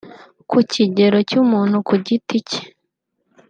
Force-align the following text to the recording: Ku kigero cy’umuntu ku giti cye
Ku 0.49 0.57
kigero 0.71 1.17
cy’umuntu 1.29 1.77
ku 1.87 1.93
giti 2.05 2.37
cye 2.49 2.61